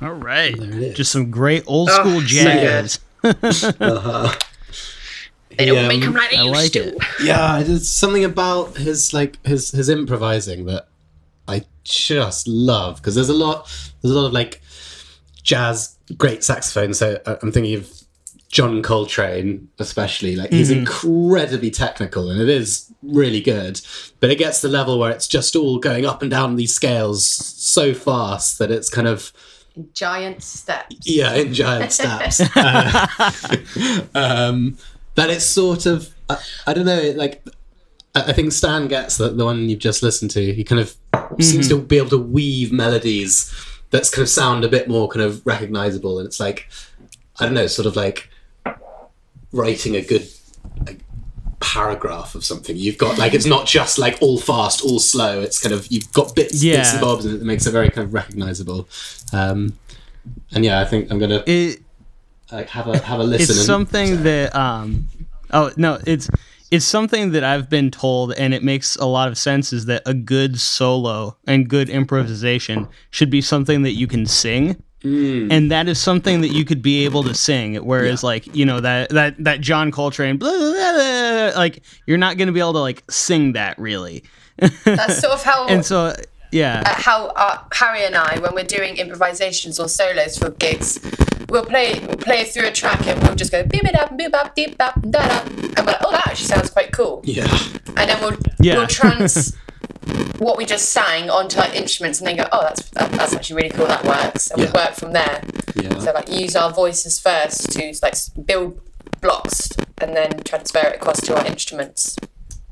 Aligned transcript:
All 0.00 0.12
right. 0.12 0.56
There 0.58 0.68
it 0.68 0.74
is. 0.82 0.96
Just 0.96 1.12
some 1.12 1.30
great 1.30 1.64
old 1.66 1.88
Oh, 1.90 2.00
school 2.00 2.20
so 2.20 2.26
jazz. 2.26 2.98
Uh-huh. 3.24 4.32
They 5.56 5.66
don't 5.66 5.82
He, 5.82 5.88
make 5.88 6.06
um, 6.06 6.12
them 6.12 6.14
like 6.14 6.34
I 6.34 6.42
like 6.42 6.72
to. 6.72 6.94
it. 6.94 6.98
Yeah, 7.22 7.62
there's 7.64 7.88
something 7.88 8.24
about 8.24 8.76
his 8.76 9.12
like 9.12 9.44
his 9.44 9.72
his 9.72 9.88
improvising 9.88 10.66
that 10.66 10.86
I 11.48 11.64
just 11.82 12.46
love 12.46 12.98
because 12.98 13.16
there's 13.16 13.28
a 13.28 13.34
lot 13.34 13.64
there's 14.02 14.14
a 14.14 14.18
lot 14.18 14.26
of 14.26 14.32
like 14.32 14.60
jazz 15.42 15.96
great 16.16 16.44
saxophone. 16.44 16.94
So 16.94 17.18
uh, 17.26 17.36
I'm 17.42 17.50
thinking 17.50 17.74
of 17.74 17.90
John 18.48 18.82
Coltrane 18.82 19.68
especially. 19.80 20.36
Like 20.36 20.50
he's 20.52 20.70
incredibly 20.70 21.72
technical 21.72 22.30
and 22.30 22.40
it 22.40 22.48
is 22.48 22.92
really 23.02 23.40
good, 23.40 23.80
but 24.20 24.30
it 24.30 24.38
gets 24.38 24.60
to 24.60 24.68
the 24.68 24.72
level 24.72 24.96
where 24.98 25.10
it's 25.10 25.26
just 25.26 25.56
all 25.56 25.80
going 25.80 26.06
up 26.06 26.22
and 26.22 26.30
down 26.30 26.54
these 26.54 26.72
scales 26.72 27.26
so 27.26 27.94
fast 27.94 28.58
that 28.60 28.70
it's 28.70 28.88
kind 28.88 29.08
of 29.08 29.32
Giant 29.92 30.42
steps. 30.42 30.96
yeah 31.04 31.34
in 31.34 31.54
giant 31.54 31.92
steps. 31.98 32.40
Uh, 32.56 33.06
um, 34.14 34.76
that 35.14 35.30
it's 35.30 35.44
sort 35.44 35.86
of 35.86 36.14
I, 36.28 36.38
I 36.66 36.74
don't 36.74 36.86
know 36.86 37.12
like 37.16 37.44
I 38.14 38.22
I 38.28 38.32
think 38.32 38.52
Stan 38.52 38.88
Getz 38.88 39.16
the, 39.16 39.30
the 39.30 39.44
one 39.44 39.68
you've 39.68 39.78
just 39.78 40.02
listened 40.02 40.30
to. 40.32 40.52
He 40.52 40.64
kind 40.64 40.80
of 40.80 40.96
seems 41.40 41.68
to 41.68 41.80
be 41.80 41.98
able 41.98 42.10
to 42.10 42.18
weave 42.18 42.72
melodies 42.72 43.54
that's 43.90 44.10
kind 44.10 44.22
of 44.22 44.28
sound 44.28 44.64
a 44.64 44.68
bit 44.68 44.88
more 44.88 45.08
kind 45.08 45.24
of 45.24 45.44
recognizable, 45.46 46.18
and 46.18 46.26
it's 46.26 46.40
like 46.40 46.68
I 47.38 47.44
don't 47.44 47.54
know, 47.54 47.66
sort 47.66 47.86
of 47.86 47.96
like 47.96 48.28
writing 49.52 49.96
a 49.96 50.02
good 50.02 50.28
like, 50.86 51.00
paragraph 51.60 52.34
of 52.34 52.44
something. 52.44 52.76
You've 52.76 52.98
got 52.98 53.18
like 53.18 53.34
it's 53.34 53.46
not 53.46 53.66
just 53.66 53.98
like 53.98 54.18
all 54.20 54.38
fast, 54.38 54.82
all 54.82 54.98
slow. 55.00 55.40
It's 55.40 55.60
kind 55.60 55.74
of 55.74 55.86
you've 55.88 56.12
got 56.12 56.34
bits, 56.34 56.60
bits 56.62 56.92
and 56.92 57.00
bobs, 57.00 57.24
and 57.24 57.34
it 57.40 57.42
makes 57.44 57.66
it 57.66 57.72
very 57.72 57.90
kind 57.90 58.06
of 58.06 58.14
recognizable. 58.14 58.88
Um, 59.32 59.74
and 60.52 60.64
yeah, 60.64 60.80
I 60.80 60.84
think 60.84 61.10
I'm 61.10 61.18
gonna 61.18 61.42
It, 61.46 61.80
like 62.52 62.68
have 62.70 62.86
a 62.88 62.98
have 62.98 63.20
a 63.20 63.24
listen. 63.24 63.42
it's 63.44 63.58
and- 63.58 63.66
something 63.66 64.22
that 64.22 64.54
um 64.54 65.08
oh 65.52 65.70
no 65.76 65.98
it's 66.06 66.28
it's 66.70 66.84
something 66.84 67.30
that 67.32 67.42
i've 67.44 67.68
been 67.70 67.90
told 67.90 68.32
and 68.34 68.52
it 68.52 68.62
makes 68.62 68.96
a 68.96 69.04
lot 69.06 69.28
of 69.28 69.36
sense 69.38 69.72
is 69.72 69.86
that 69.86 70.02
a 70.06 70.12
good 70.14 70.60
solo 70.60 71.34
and 71.46 71.68
good 71.68 71.88
improvisation 71.88 72.86
should 73.10 73.30
be 73.30 73.40
something 73.40 73.82
that 73.82 73.92
you 73.92 74.06
can 74.06 74.26
sing 74.26 74.82
and 75.04 75.70
that 75.70 75.88
is 75.88 75.98
something 76.00 76.40
that 76.40 76.48
you 76.48 76.64
could 76.64 76.82
be 76.82 77.04
able 77.04 77.22
to 77.22 77.32
sing 77.34 77.76
whereas 77.76 78.24
like 78.24 78.52
you 78.54 78.66
know 78.66 78.80
that 78.80 79.08
that 79.10 79.34
that 79.38 79.60
john 79.60 79.90
coltrane 79.92 80.36
blah, 80.36 80.50
blah, 80.50 80.72
blah, 80.72 80.92
blah, 80.92 81.58
like 81.58 81.82
you're 82.06 82.18
not 82.18 82.36
going 82.36 82.46
to 82.48 82.52
be 82.52 82.60
able 82.60 82.72
to 82.72 82.80
like 82.80 83.04
sing 83.08 83.52
that 83.52 83.78
really 83.78 84.24
That's 84.84 85.18
sort 85.20 85.32
of 85.34 85.44
how 85.44 85.66
and 85.68 85.84
so 85.84 86.14
yeah 86.50 86.82
uh, 86.84 86.94
how 86.94 87.26
uh, 87.28 87.58
Harry 87.72 88.04
and 88.04 88.16
I, 88.16 88.38
when 88.40 88.54
we're 88.54 88.64
doing 88.64 88.96
improvisations 88.96 89.78
or 89.78 89.88
solos 89.88 90.36
for 90.38 90.50
gigs, 90.50 90.98
we'll 91.48 91.64
play 91.64 92.00
we'll 92.00 92.16
play 92.16 92.44
through 92.44 92.66
a 92.66 92.72
track 92.72 93.06
and 93.06 93.22
we'll 93.22 93.36
just 93.36 93.52
go 93.52 93.62
beep 93.64 93.84
it 93.84 93.94
up, 93.94 94.16
beep 94.16 94.34
up, 94.34 94.56
beep 94.56 94.74
up, 94.80 94.94
da 95.02 95.20
da, 95.28 95.40
and 95.42 95.78
we're 95.78 95.92
like, 95.92 95.98
oh, 96.02 96.10
that 96.10 96.26
actually 96.26 96.46
sounds 96.46 96.70
quite 96.70 96.90
cool. 96.90 97.20
yeah. 97.24 97.46
And 97.98 98.10
then 98.10 98.20
we'll 98.20 98.36
Yeah. 98.60 98.78
we'll 98.78 98.86
trans 98.88 99.54
what 100.38 100.56
we 100.56 100.64
just 100.64 100.90
sang 100.90 101.30
onto 101.30 101.58
like 101.58 101.74
instruments, 101.74 102.18
and 102.20 102.26
then 102.26 102.36
go, 102.36 102.48
oh, 102.52 102.62
that's 102.62 102.88
that, 102.90 103.10
that's 103.12 103.34
actually 103.34 103.56
really 103.56 103.70
cool. 103.70 103.86
That 103.86 104.04
works, 104.04 104.50
and 104.50 104.60
Yeah. 104.60 104.66
we 104.66 104.72
work 104.72 104.94
from 104.94 105.12
there. 105.12 105.42
Yeah. 105.74 105.98
So 105.98 106.12
like 106.12 106.30
use 106.30 106.54
our 106.56 106.72
voices 106.72 107.18
first 107.18 107.70
to 107.72 107.92
like 108.02 108.14
build 108.46 108.80
blocks, 109.20 109.70
and 109.98 110.16
then 110.16 110.42
transfer 110.44 110.86
it 110.86 110.96
across 110.96 111.20
to 111.22 111.36
our 111.36 111.44
instruments. 111.46 112.16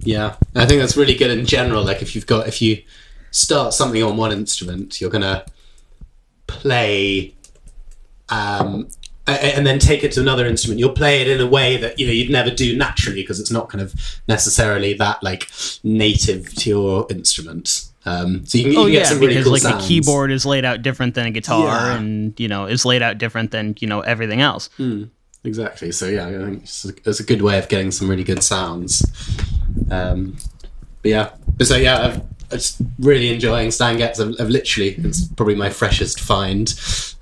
Yeah, 0.00 0.36
I 0.54 0.64
think 0.66 0.80
that's 0.80 0.96
really 0.96 1.14
good 1.16 1.30
in 1.30 1.44
general. 1.46 1.82
Like 1.84 2.02
if 2.02 2.14
you've 2.14 2.26
got 2.26 2.46
if 2.48 2.62
you 2.62 2.82
start 3.30 3.74
something 3.74 4.02
on 4.02 4.16
one 4.16 4.32
instrument, 4.32 5.00
you're 5.00 5.10
gonna 5.10 5.44
play, 6.46 7.34
um, 8.28 8.88
and 9.36 9.66
then 9.66 9.78
take 9.78 10.02
it 10.04 10.12
to 10.12 10.20
another 10.20 10.46
instrument. 10.46 10.78
You'll 10.80 10.92
play 10.92 11.20
it 11.20 11.28
in 11.28 11.40
a 11.40 11.46
way 11.46 11.76
that 11.76 11.98
you 11.98 12.06
know 12.06 12.12
you'd 12.12 12.30
never 12.30 12.50
do 12.50 12.76
naturally 12.76 13.22
because 13.22 13.38
it's 13.40 13.50
not 13.50 13.68
kind 13.68 13.82
of 13.82 13.94
necessarily 14.28 14.94
that 14.94 15.22
like 15.22 15.48
native 15.84 16.54
to 16.56 16.68
your 16.70 17.06
instrument. 17.10 17.84
Um, 18.06 18.46
so 18.46 18.56
you 18.58 18.64
can, 18.64 18.72
you 18.72 18.78
Oh 18.78 18.82
can 18.84 18.92
get 18.92 18.98
yeah, 19.00 19.04
some 19.08 19.18
really 19.18 19.28
because 19.34 19.44
cool 19.44 19.52
like 19.52 19.62
sounds. 19.62 19.84
a 19.84 19.88
keyboard 19.88 20.30
is 20.30 20.46
laid 20.46 20.64
out 20.64 20.80
different 20.82 21.14
than 21.14 21.26
a 21.26 21.30
guitar, 21.30 21.66
Yeah. 21.66 21.96
and 21.96 22.38
you 22.40 22.48
know 22.48 22.66
is 22.66 22.84
laid 22.84 23.02
out 23.02 23.18
different 23.18 23.50
than 23.50 23.74
you 23.80 23.86
know 23.86 24.00
everything 24.00 24.40
else. 24.40 24.70
Exactly. 25.44 25.92
So 25.92 26.06
yeah, 26.06 26.26
I 26.26 26.32
think 26.32 26.62
it's 26.62 26.84
a, 26.84 26.92
it's 27.04 27.20
a 27.20 27.24
good 27.24 27.42
way 27.42 27.58
of 27.58 27.68
getting 27.68 27.90
some 27.90 28.08
really 28.08 28.24
good 28.24 28.42
sounds. 28.42 29.04
Um, 29.90 30.36
but 31.02 31.10
yeah, 31.10 31.30
so 31.62 31.76
yeah, 31.76 32.06
I've, 32.06 32.22
just 32.50 32.80
really 32.98 33.32
enjoying 33.32 33.70
Stan 33.70 33.96
Getz. 33.96 34.20
I've, 34.20 34.34
I've 34.40 34.48
literally, 34.48 34.94
it's 34.98 35.28
probably 35.28 35.54
my 35.54 35.70
freshest 35.70 36.20
find. 36.20 36.72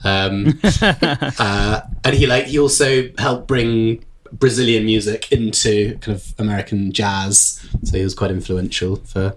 Um, 0.04 0.58
uh, 0.82 1.80
and 2.04 2.14
he 2.14 2.26
like 2.26 2.46
he 2.46 2.58
also 2.58 3.10
helped 3.18 3.46
bring 3.46 4.04
Brazilian 4.32 4.84
music 4.84 5.32
into 5.32 5.98
kind 5.98 6.16
of 6.16 6.34
American 6.38 6.92
jazz. 6.92 7.66
So 7.84 7.96
he 7.96 8.04
was 8.04 8.14
quite 8.14 8.30
influential 8.30 8.96
for 8.96 9.36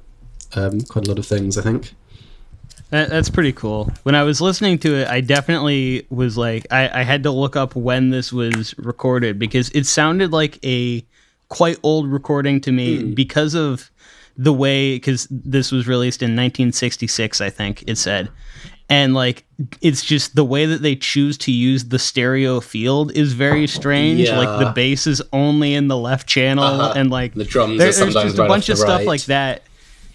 um, 0.55 0.81
quite 0.81 1.05
a 1.05 1.09
lot 1.09 1.19
of 1.19 1.25
things. 1.25 1.57
I 1.57 1.61
think. 1.61 1.93
That, 2.89 3.09
that's 3.09 3.29
pretty 3.29 3.53
cool. 3.53 3.91
When 4.01 4.15
I 4.15 4.23
was 4.23 4.41
listening 4.41 4.79
to 4.79 4.95
it, 4.95 5.07
I 5.07 5.21
definitely 5.21 6.07
was 6.09 6.37
like, 6.37 6.65
I, 6.71 7.01
I 7.01 7.03
had 7.03 7.21
to 7.23 7.31
look 7.31 7.55
up 7.55 7.75
when 7.75 8.09
this 8.09 8.33
was 8.33 8.75
recorded 8.79 9.37
because 9.37 9.69
it 9.69 9.85
sounded 9.85 10.31
like 10.31 10.57
a 10.65 11.05
quite 11.49 11.77
old 11.83 12.11
recording 12.11 12.61
to 12.61 12.71
me 12.71 13.03
because 13.03 13.53
of 13.53 13.91
the 14.41 14.53
way, 14.53 14.95
because 14.95 15.27
this 15.29 15.69
was 15.69 15.85
released 15.85 16.21
in 16.21 16.29
1966, 16.31 17.41
I 17.41 17.49
think 17.49 17.83
it 17.87 17.97
said. 17.97 18.29
And 18.89 19.13
like, 19.13 19.45
it's 19.81 20.03
just 20.03 20.33
the 20.35 20.45
way 20.45 20.65
that 20.65 20.81
they 20.81 20.95
choose 20.95 21.37
to 21.39 21.51
use 21.51 21.83
the 21.89 21.99
stereo 21.99 22.59
field 22.61 23.11
is 23.11 23.33
very 23.33 23.67
strange. 23.67 24.29
Like, 24.29 24.59
the 24.65 24.71
bass 24.73 25.05
is 25.07 25.21
only 25.33 25.73
in 25.75 25.89
the 25.89 25.97
left 25.97 26.25
channel, 26.25 26.63
Uh-huh. 26.63 26.93
and 26.95 27.11
like, 27.11 27.33
The 27.35 27.43
drums 27.43 27.77
there- 27.77 27.89
are 27.89 27.91
sometimes 27.91 28.13
there's 28.15 28.25
just 28.33 28.39
a 28.39 28.47
bunch 28.47 28.69
of 28.69 28.77
stuff 28.77 28.99
right. 28.99 29.07
like 29.07 29.25
that. 29.25 29.63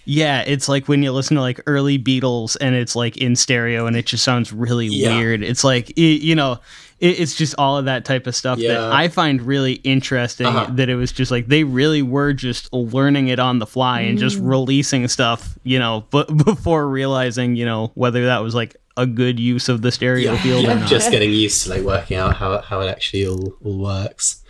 Yeah, 0.07 0.41
it's 0.45 0.67
like 0.67 0.87
when 0.87 1.01
you 1.03 1.11
listen 1.11 1.35
to 1.35 1.41
like 1.41 1.61
early 1.67 1.97
Beatles 1.97 2.57
and 2.59 2.75
it's 2.75 2.95
like 2.95 3.17
in 3.17 3.35
stereo 3.35 3.85
and 3.87 3.95
it 3.95 4.05
just 4.07 4.23
sounds 4.23 4.51
really 4.51 4.87
Yeah. 4.87 5.17
weird. 5.17 5.41
It's 5.43 5.63
like 5.63 5.93
i 5.97 6.01
you 6.01 6.35
know, 6.35 6.59
it, 6.99 7.19
it's 7.19 7.35
just 7.35 7.55
all 7.57 7.77
of 7.77 7.85
that 7.85 8.05
type 8.05 8.25
of 8.27 8.35
stuff 8.35 8.57
that 8.59 8.91
I 8.91 9.07
find 9.09 9.41
really 9.41 9.73
interesting. 9.83 10.47
Uh-huh. 10.47 10.67
That 10.71 10.89
it 10.89 10.95
was 10.95 11.11
just 11.11 11.31
like 11.31 11.47
they 11.47 11.63
really 11.63 12.01
were 12.01 12.33
just 12.33 12.71
learning 12.73 13.27
it 13.27 13.39
on 13.39 13.59
the 13.59 13.65
fly 13.67 14.01
and 14.01 14.17
just 14.17 14.37
Mm. 14.39 14.49
releasing 14.49 15.07
stuff, 15.07 15.57
you 15.63 15.77
know, 15.79 16.05
but 16.11 16.35
before 16.45 16.87
realizing, 16.87 17.55
you 17.55 17.65
know, 17.65 17.91
whether 17.95 18.25
that 18.25 18.39
was 18.43 18.55
like 18.55 18.75
a 18.97 19.05
good 19.05 19.39
use 19.39 19.67
of 19.67 19.81
the 19.81 19.91
stereo 19.91 20.37
field 20.37 20.63
or 20.65 20.69
yeah, 20.69 20.73
not. 20.79 20.89
just 20.89 21.11
getting 21.11 21.29
used 21.31 21.63
to 21.63 21.69
like 21.69 21.81
working 21.81 22.15
out 22.17 22.35
how 22.37 22.61
how 22.61 22.79
it 22.79 22.87
actually 22.87 23.27
all 23.27 23.53
all 23.63 23.77
works. 23.79 24.41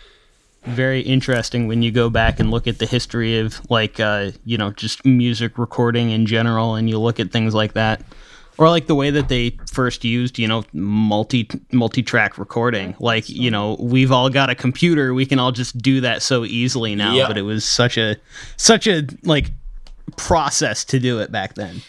very 0.66 1.02
interesting 1.02 1.68
when 1.68 1.82
you 1.82 1.92
go 1.92 2.10
back 2.12 2.40
and 2.40 2.50
look 2.52 2.68
at 2.68 2.78
the 2.80 2.86
history 2.86 3.40
of 3.40 3.60
like 3.72 4.00
uh, 4.00 4.30
you 4.46 4.58
know 4.58 4.72
just 4.72 5.04
music 5.06 5.58
recording 5.58 6.12
in 6.12 6.26
general 6.28 6.76
and 6.76 6.90
you 6.90 6.98
look 7.00 7.20
at 7.20 7.32
things 7.32 7.54
like 7.56 7.74
that 7.74 8.02
or 8.58 8.70
like 8.70 8.88
the 8.88 8.96
way 8.96 9.10
that 9.12 9.28
they 9.30 9.58
first 9.72 10.04
used 10.04 10.38
you 10.40 10.48
know 10.48 10.64
multi 10.74 11.48
multi-track 11.72 12.38
recording 12.38 12.96
like 13.00 13.28
you 13.30 13.52
know 13.52 13.76
we've 13.80 14.12
all 14.12 14.30
got 14.30 14.50
a 14.50 14.56
computer 14.56 15.14
we 15.14 15.26
can 15.26 15.40
all 15.40 15.52
just 15.52 15.78
do 15.78 16.02
that 16.02 16.22
so 16.22 16.46
easily 16.46 16.96
now 16.96 17.14
Yeah. 17.16 17.28
but 17.28 17.38
it 17.38 17.42
was 17.44 17.66
such 17.66 17.98
a 17.98 18.16
such 18.58 18.88
a 18.88 19.06
like 19.24 19.52
process 20.18 20.84
to 20.86 21.00
do 21.00 21.20
it 21.20 21.32
back 21.32 21.56
then 21.56 21.82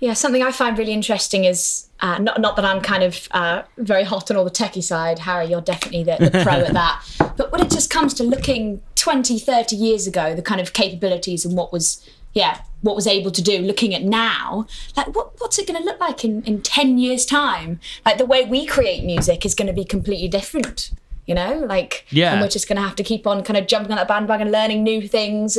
Yeah, 0.00 0.12
something 0.14 0.42
I 0.42 0.52
find 0.52 0.76
really 0.76 0.92
interesting 0.92 1.44
is 1.44 1.88
uh, 2.00 2.18
not 2.18 2.40
not 2.40 2.56
that 2.56 2.64
I'm 2.64 2.80
kind 2.82 3.02
of 3.02 3.26
uh, 3.30 3.62
very 3.78 4.04
hot 4.04 4.30
on 4.30 4.36
all 4.36 4.44
the 4.44 4.50
techie 4.50 4.82
side. 4.82 5.20
Harry, 5.20 5.46
you're 5.46 5.62
definitely 5.62 6.02
the, 6.04 6.16
the 6.20 6.42
pro 6.42 6.54
at 6.68 6.72
that. 6.74 6.96
But 7.38 7.50
when 7.52 7.60
it 7.62 7.70
just 7.70 7.88
comes 7.90 8.12
to 8.14 8.22
looking 8.24 8.82
20, 8.96 9.38
30 9.38 9.76
years 9.76 10.06
ago, 10.06 10.34
the 10.34 10.42
kind 10.42 10.60
of 10.60 10.72
capabilities 10.72 11.44
and 11.46 11.56
what 11.56 11.72
was, 11.72 12.06
yeah, 12.34 12.60
what 12.84 12.94
was 12.94 13.06
able 13.06 13.30
to 13.32 13.42
do, 13.42 13.58
looking 13.58 13.94
at 13.94 14.02
now, 14.02 14.66
like 14.96 15.08
what, 15.16 15.32
what's 15.40 15.58
it 15.58 15.66
going 15.66 15.78
to 15.80 15.84
look 15.84 15.98
like 16.00 16.24
in, 16.24 16.42
in 16.44 16.62
10 16.62 16.98
years' 16.98 17.26
time? 17.26 17.80
Like 18.06 18.18
the 18.18 18.26
way 18.26 18.44
we 18.44 18.64
create 18.66 19.04
music 19.04 19.44
is 19.44 19.54
going 19.54 19.68
to 19.68 19.72
be 19.72 19.84
completely 19.84 20.28
different. 20.28 20.90
You 21.26 21.34
know, 21.34 21.64
like, 21.66 22.04
Yeah. 22.10 22.32
and 22.32 22.40
we're 22.42 22.48
just 22.48 22.68
going 22.68 22.76
to 22.76 22.82
have 22.82 22.96
to 22.96 23.02
keep 23.02 23.26
on 23.26 23.42
kind 23.42 23.56
of 23.56 23.66
jumping 23.66 23.90
on 23.92 23.96
that 23.96 24.08
bandwagon, 24.08 24.52
learning 24.52 24.82
new 24.84 25.08
things. 25.08 25.58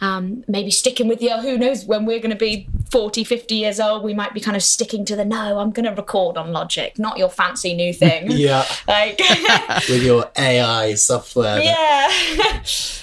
um, 0.00 0.42
maybe 0.48 0.68
sticking 0.72 1.06
with 1.06 1.22
you. 1.22 1.30
Who 1.40 1.56
knows 1.56 1.84
when 1.84 2.06
we're 2.06 2.18
going 2.18 2.32
to 2.38 2.44
be 2.50 2.66
40, 2.90 3.22
50 3.22 3.54
years 3.54 3.78
old, 3.78 4.02
we 4.02 4.14
might 4.14 4.34
be 4.34 4.40
kind 4.40 4.56
of 4.56 4.62
sticking 4.64 5.04
to 5.04 5.14
the 5.14 5.24
no, 5.24 5.58
I'm 5.60 5.70
going 5.70 5.84
to 5.86 5.92
record 5.94 6.36
on 6.36 6.50
Logic, 6.52 6.98
not 6.98 7.18
your 7.18 7.28
fancy 7.28 7.72
new 7.72 7.92
thing. 8.02 8.30
Yeah, 8.32 8.64
Like, 8.88 9.18
with 9.88 10.02
your 10.02 10.28
AI 10.36 10.94
software. 10.94 11.60
yeah. 11.62 12.08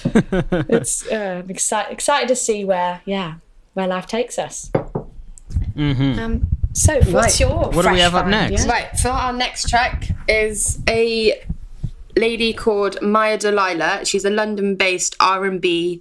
it's 0.68 1.06
uh, 1.06 1.42
excited 1.48 2.28
to 2.28 2.36
see 2.36 2.64
where, 2.64 3.00
yeah, 3.04 3.34
where 3.80 3.88
life 3.88 4.06
takes 4.06 4.38
us. 4.38 4.70
Um, 5.76 6.46
so, 6.72 6.94
what's 6.96 7.10
Right. 7.12 7.40
your 7.40 7.50
What 7.50 7.70
do 7.72 7.76
we 7.78 7.82
fresh 7.82 7.98
have 8.00 8.14
up 8.14 8.26
next? 8.26 8.66
yeah? 8.66 8.70
Right, 8.72 8.98
so 8.98 9.10
our 9.10 9.32
next 9.32 9.68
track 9.68 10.08
is 10.28 10.78
a 10.88 11.42
lady 12.16 12.52
called 12.52 13.00
Maya 13.02 13.38
Delilah. 13.38 14.04
She's 14.04 14.24
a 14.24 14.30
London-based 14.30 15.16
R&B, 15.18 16.00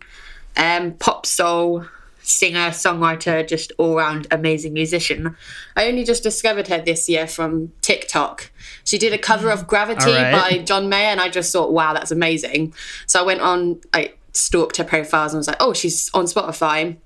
um, 0.57 0.93
pop 0.93 1.25
soul 1.25 1.85
singer, 2.21 2.69
songwriter, 2.69 3.47
just 3.47 3.71
all 3.79 3.95
round 3.95 4.27
amazing 4.29 4.71
musician. 4.73 5.35
I 5.75 5.87
only 5.87 6.03
just 6.03 6.21
discovered 6.21 6.67
her 6.67 6.79
this 6.79 7.09
year 7.09 7.25
from 7.25 7.71
TikTok. 7.81 8.51
She 8.83 8.99
did 8.99 9.13
a 9.13 9.17
cover 9.17 9.49
of 9.49 9.65
Gravity 9.65 10.11
All 10.11 10.15
right. 10.15 10.31
by 10.31 10.57
John 10.59 10.89
Mayer, 10.89 11.07
and 11.07 11.19
I 11.19 11.29
just 11.29 11.51
thought, 11.51 11.71
wow, 11.71 11.93
that's 11.93 12.11
amazing. 12.11 12.73
So 13.07 13.19
I 13.19 13.23
went 13.23 13.41
on, 13.41 13.81
I 13.93 14.13
stalked 14.33 14.77
her 14.77 14.83
profiles 14.83 15.33
and 15.33 15.39
was 15.39 15.47
like, 15.47 15.57
oh, 15.59 15.73
she's 15.73 16.11
on 16.13 16.25
Spotify. 16.25 16.97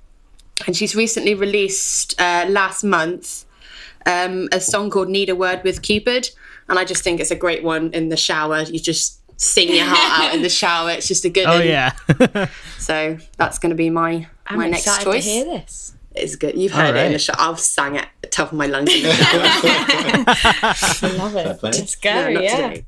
And 0.68 0.76
she's 0.78 0.96
recently 0.96 1.34
released 1.34 2.20
uh, 2.22 2.46
last 2.50 2.84
month 2.84 3.46
um, 4.06 4.50
a 4.52 4.60
song 4.60 4.90
called 4.90 5.10
Need 5.10 5.30
a 5.30 5.36
Word 5.36 5.62
with 5.64 5.82
Cupid. 5.82 6.30
And 6.70 6.80
I 6.80 6.86
just 6.86 7.04
think 7.04 7.20
it's 7.20 7.32
a 7.32 7.36
great 7.36 7.64
one 7.64 7.92
in 7.94 8.10
the 8.10 8.18
shower. 8.18 8.62
You 8.62 8.80
just 8.80 9.20
sing 9.40 9.70
your 9.76 9.86
heart 9.86 10.30
out 10.30 10.36
in 10.36 10.42
the 10.42 10.50
shower. 10.62 10.92
It's 10.92 11.08
just 11.08 11.26
a 11.26 11.30
good 11.30 11.46
Oh 11.48 11.58
one. 11.60 11.68
yeah. 11.68 11.94
So 12.78 13.18
that's 13.38 13.60
going 13.60 13.70
to 13.72 13.76
be 13.76 13.90
my, 13.90 14.28
I'm 14.46 14.58
my 14.60 14.68
next 14.70 14.86
excited 14.88 15.06
choice. 15.06 15.24
to 15.26 15.30
hear 15.30 15.46
this. 15.46 15.94
It's 16.16 16.36
good. 16.36 16.56
You've 16.58 16.74
heard 16.74 16.96
it 16.96 17.06
in 17.08 17.14
the 17.14 17.18
shower. 17.20 17.38
I've 17.40 17.60
sang 17.60 17.96
it 17.96 18.02
at 18.04 18.10
the 18.22 18.28
top 18.28 18.52
of 18.52 18.58
my 18.58 18.68
lungs. 18.68 18.94
in 18.94 19.04
the. 19.04 19.10
I 19.10 21.08
love 21.18 21.36
it. 21.36 21.44
Fair 21.46 21.54
play. 21.56 21.72
Let's 21.72 21.96
go. 21.96 22.28
Yeah. 22.28 22.56
today. 22.56 22.82